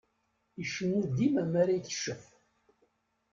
Icennu 0.63 1.01
dima 1.15 1.43
mara 1.51 1.71
iteccef. 1.79 2.23